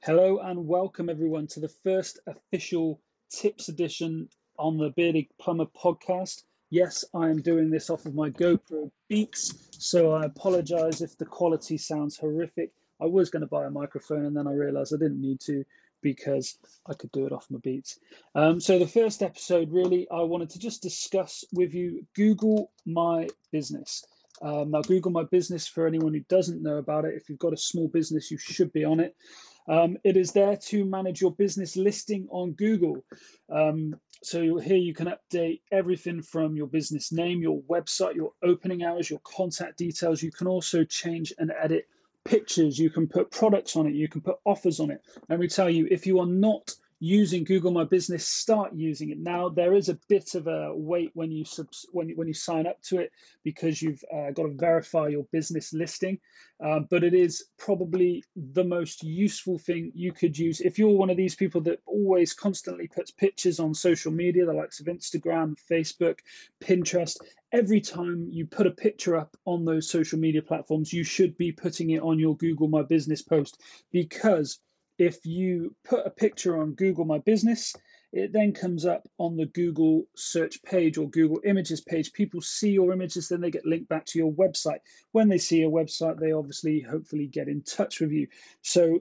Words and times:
Hello 0.00 0.38
and 0.38 0.68
welcome 0.68 1.10
everyone 1.10 1.48
to 1.48 1.60
the 1.60 1.68
first 1.82 2.20
official 2.24 3.00
tips 3.30 3.68
edition 3.68 4.28
on 4.56 4.78
the 4.78 4.90
Bearded 4.90 5.26
Plumber 5.40 5.66
podcast. 5.66 6.44
Yes, 6.70 7.04
I 7.12 7.30
am 7.30 7.42
doing 7.42 7.70
this 7.70 7.90
off 7.90 8.06
of 8.06 8.14
my 8.14 8.30
GoPro 8.30 8.92
Beats, 9.08 9.52
so 9.72 10.12
I 10.12 10.24
apologize 10.24 11.02
if 11.02 11.18
the 11.18 11.26
quality 11.26 11.78
sounds 11.78 12.16
horrific. 12.16 12.70
I 13.00 13.06
was 13.06 13.30
going 13.30 13.40
to 13.40 13.48
buy 13.48 13.66
a 13.66 13.70
microphone 13.70 14.24
and 14.24 14.36
then 14.36 14.46
I 14.46 14.52
realized 14.52 14.94
I 14.94 14.98
didn't 14.98 15.20
need 15.20 15.40
to 15.46 15.64
because 16.00 16.56
I 16.86 16.94
could 16.94 17.10
do 17.10 17.26
it 17.26 17.32
off 17.32 17.50
my 17.50 17.58
Beats. 17.58 17.98
Um, 18.36 18.60
so, 18.60 18.78
the 18.78 18.86
first 18.86 19.20
episode 19.20 19.72
really, 19.72 20.08
I 20.08 20.22
wanted 20.22 20.50
to 20.50 20.60
just 20.60 20.80
discuss 20.80 21.44
with 21.52 21.74
you 21.74 22.06
Google 22.14 22.70
My 22.86 23.28
Business. 23.50 24.04
Um, 24.40 24.70
now, 24.70 24.82
Google 24.82 25.10
My 25.10 25.24
Business, 25.24 25.66
for 25.66 25.88
anyone 25.88 26.14
who 26.14 26.20
doesn't 26.20 26.62
know 26.62 26.76
about 26.76 27.04
it, 27.04 27.14
if 27.16 27.28
you've 27.28 27.40
got 27.40 27.52
a 27.52 27.58
small 27.58 27.88
business, 27.88 28.30
you 28.30 28.38
should 28.38 28.72
be 28.72 28.84
on 28.84 29.00
it. 29.00 29.16
Um, 29.68 29.98
it 30.02 30.16
is 30.16 30.32
there 30.32 30.56
to 30.56 30.84
manage 30.84 31.20
your 31.20 31.32
business 31.32 31.76
listing 31.76 32.28
on 32.30 32.52
Google. 32.52 33.04
Um, 33.50 33.96
so 34.22 34.58
here 34.58 34.76
you 34.76 34.94
can 34.94 35.08
update 35.08 35.60
everything 35.70 36.22
from 36.22 36.56
your 36.56 36.66
business 36.66 37.12
name, 37.12 37.40
your 37.40 37.60
website, 37.62 38.14
your 38.14 38.32
opening 38.42 38.82
hours, 38.82 39.08
your 39.08 39.20
contact 39.20 39.78
details. 39.78 40.22
You 40.22 40.32
can 40.32 40.46
also 40.46 40.84
change 40.84 41.32
and 41.38 41.52
edit 41.52 41.86
pictures. 42.24 42.78
You 42.78 42.90
can 42.90 43.08
put 43.08 43.30
products 43.30 43.76
on 43.76 43.86
it. 43.86 43.94
You 43.94 44.08
can 44.08 44.22
put 44.22 44.38
offers 44.44 44.80
on 44.80 44.90
it. 44.90 45.02
Let 45.28 45.38
me 45.38 45.48
tell 45.48 45.70
you, 45.70 45.86
if 45.90 46.06
you 46.06 46.20
are 46.20 46.26
not 46.26 46.74
using 47.00 47.44
Google 47.44 47.70
My 47.70 47.84
Business, 47.84 48.26
start 48.26 48.74
using 48.74 49.10
it 49.10 49.18
now. 49.18 49.48
There 49.48 49.74
is 49.74 49.88
a 49.88 49.98
bit 50.08 50.34
of 50.34 50.46
a 50.46 50.72
wait 50.74 51.10
when 51.14 51.30
you 51.30 51.44
subs- 51.44 51.86
when 51.92 52.10
when 52.10 52.28
you 52.28 52.34
sign 52.34 52.66
up 52.66 52.80
to 52.82 52.98
it 52.98 53.12
because 53.44 53.80
you've 53.80 54.02
uh, 54.12 54.30
got 54.30 54.44
to 54.44 54.54
verify 54.54 55.08
your 55.08 55.24
business 55.30 55.72
listing. 55.72 56.18
Uh, 56.60 56.80
but 56.80 57.04
it 57.04 57.14
is 57.14 57.44
probably 57.56 58.24
the 58.34 58.64
most 58.64 59.04
useful 59.04 59.58
thing 59.58 59.92
you 59.94 60.10
could 60.12 60.36
use 60.36 60.60
if 60.60 60.78
you're 60.78 60.88
one 60.88 61.10
of 61.10 61.16
these 61.16 61.36
people 61.36 61.60
that 61.60 61.80
always 61.86 62.34
constantly 62.34 62.88
puts 62.88 63.12
pictures 63.12 63.60
on 63.60 63.74
social 63.74 64.10
media, 64.10 64.44
the 64.44 64.52
likes 64.52 64.80
of 64.80 64.86
Instagram, 64.86 65.56
Facebook, 65.70 66.18
Pinterest. 66.60 67.16
Every 67.52 67.80
time 67.80 68.28
you 68.30 68.46
put 68.46 68.66
a 68.66 68.72
picture 68.72 69.16
up 69.16 69.36
on 69.44 69.64
those 69.64 69.88
social 69.88 70.18
media 70.18 70.42
platforms, 70.42 70.92
you 70.92 71.04
should 71.04 71.38
be 71.38 71.52
putting 71.52 71.90
it 71.90 72.02
on 72.02 72.18
your 72.18 72.36
Google 72.36 72.68
My 72.68 72.82
Business 72.82 73.22
post 73.22 73.58
because 73.92 74.58
if 74.98 75.24
you 75.24 75.74
put 75.84 76.06
a 76.06 76.10
picture 76.10 76.60
on 76.60 76.74
Google 76.74 77.04
My 77.04 77.18
Business, 77.18 77.74
it 78.12 78.32
then 78.32 78.52
comes 78.52 78.86
up 78.86 79.06
on 79.18 79.36
the 79.36 79.46
Google 79.46 80.04
search 80.16 80.62
page 80.62 80.98
or 80.98 81.10
Google 81.10 81.40
Images 81.44 81.80
page. 81.80 82.12
People 82.12 82.40
see 82.40 82.70
your 82.70 82.92
images, 82.92 83.28
then 83.28 83.40
they 83.40 83.50
get 83.50 83.66
linked 83.66 83.88
back 83.88 84.06
to 84.06 84.18
your 84.18 84.32
website. 84.32 84.80
When 85.12 85.28
they 85.28 85.38
see 85.38 85.58
your 85.58 85.70
website, 85.70 86.18
they 86.18 86.32
obviously 86.32 86.80
hopefully 86.80 87.26
get 87.26 87.48
in 87.48 87.62
touch 87.62 88.00
with 88.00 88.10
you. 88.10 88.28
So 88.62 89.00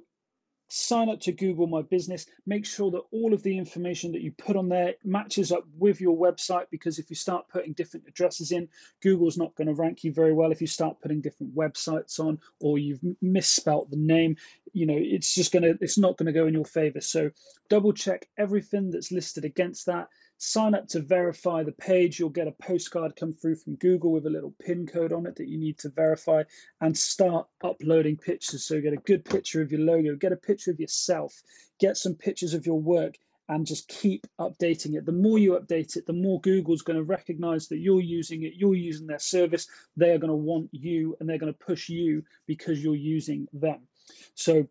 sign 0.70 1.09
up 1.09 1.22
to 1.22 1.31
Google 1.31 1.67
My 1.67 1.81
Business. 1.81 2.26
Make 2.45 2.66
sure 2.66 2.92
that 2.92 3.04
all 3.11 3.34
of 3.34 3.44
the 3.44 3.58
information 3.58 4.11
that 4.11 4.22
you 4.22 4.32
put 4.32 4.56
on 4.56 4.70
there 4.70 4.95
matches 5.04 5.52
up 5.52 5.64
with 5.78 6.02
your 6.02 6.17
website 6.17 6.66
because 6.70 7.00
if 7.00 7.09
you 7.09 7.16
start 7.16 7.48
putting 7.50 7.73
different 7.73 8.08
addresses 8.08 8.52
in, 8.52 8.67
Google's 9.02 9.38
not 9.38 9.56
going 9.56 9.67
to 9.67 9.73
rank 9.73 10.04
you 10.04 10.11
very 10.11 10.34
well. 10.34 10.52
If 10.52 10.61
you 10.61 10.67
start 10.67 11.02
putting 11.02 11.22
different 11.22 11.56
websites 11.56 12.20
on 12.20 12.39
or 12.59 12.78
you've 12.78 13.00
misspelt 13.22 13.89
the 13.89 13.98
name, 13.98 14.36
you 14.78 14.86
know, 14.86 14.97
it's 14.97 15.33
just 15.33 15.52
to, 15.53 15.78
it's 15.81 15.97
not 15.97 16.17
to 16.20 16.31
go 16.31 16.47
in 16.47 16.53
your 16.53 16.66
favor. 16.66 17.02
So 17.02 17.31
double 17.70 17.94
check 17.94 18.28
everything 18.38 18.92
that's 18.92 19.11
listed 19.11 19.45
against 19.45 19.88
that 19.88 20.08
sign 20.38 20.75
up 20.75 20.88
to 20.89 21.02
verify 21.02 21.64
the 21.64 21.72
page. 21.72 22.20
You'll 22.20 22.30
get 22.30 22.47
a 22.47 22.52
postcard 22.52 23.16
come 23.16 23.33
through 23.33 23.55
from 23.55 23.75
Google 23.75 24.11
with 24.11 24.25
a 24.25 24.30
little 24.30 24.53
pin 24.64 24.88
code 24.88 25.11
on 25.11 25.25
it 25.25 25.38
that 25.38 25.48
you 25.48 25.58
need 25.58 25.80
to 25.80 25.89
verify 25.89 26.44
and 26.80 26.98
start 26.98 27.48
uploading 27.64 28.17
pictures. 28.17 28.64
So 28.64 28.80
get 28.80 28.94
a 28.94 28.98
good 28.98 29.25
picture 29.25 29.61
of 29.61 29.72
your 29.72 29.81
logo, 29.81 30.16
get 30.16 30.31
a 30.31 30.38
picture 30.38 30.72
of 30.72 30.80
yourself, 30.80 31.42
get 31.80 31.98
some 31.98 32.16
pictures 32.16 32.53
of 32.53 32.66
your 32.66 32.80
work 32.80 33.16
and 33.50 33.66
just 33.66 33.88
keep 33.88 34.28
updating 34.39 34.95
it. 34.95 35.05
The 35.05 35.14
more 35.14 35.39
you 35.39 35.53
update 35.53 35.95
it, 35.95 36.05
the 36.05 36.14
more 36.14 36.42
Google's 36.42 36.81
going 36.81 36.98
to 36.98 37.03
recognize 37.03 37.70
that 37.70 37.77
you're 37.77 38.02
using 38.02 38.44
it, 38.44 38.54
you're 38.55 38.76
using 38.76 39.08
their 39.08 39.20
service. 39.20 39.67
They 39.95 40.11
are 40.11 40.17
going 40.17 40.30
to 40.30 40.36
want 40.36 40.70
you 40.73 41.15
and 41.20 41.30
they're 41.30 41.38
going 41.38 41.54
to 41.54 41.65
push 41.65 41.88
you 41.88 42.23
because 42.45 42.83
you're 42.83 42.95
using 42.95 43.48
them. 43.54 43.88
So 44.36 44.68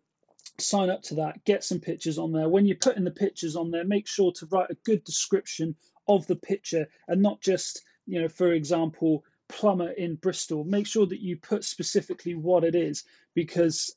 sign 0.59 0.89
up 0.89 1.03
to 1.03 1.15
that, 1.15 1.43
get 1.45 1.63
some 1.63 1.79
pictures 1.79 2.17
on 2.17 2.31
there. 2.31 2.49
When 2.49 2.65
you're 2.65 2.77
putting 2.77 3.03
the 3.03 3.11
pictures 3.11 3.55
on 3.55 3.71
there, 3.71 3.83
make 3.83 4.07
sure 4.07 4.31
to 4.33 4.47
write 4.47 4.71
a 4.71 4.77
good 4.85 5.03
description 5.03 5.75
of 6.07 6.25
the 6.27 6.35
picture 6.35 6.87
and 7.07 7.21
not 7.21 7.41
just, 7.41 7.83
you 8.05 8.21
know, 8.21 8.29
for 8.29 8.51
example, 8.51 9.23
plumber 9.49 9.89
in 9.89 10.15
Bristol. 10.15 10.63
Make 10.63 10.87
sure 10.87 11.05
that 11.05 11.21
you 11.21 11.37
put 11.37 11.63
specifically 11.63 12.35
what 12.35 12.63
it 12.63 12.75
is 12.75 13.03
because 13.35 13.95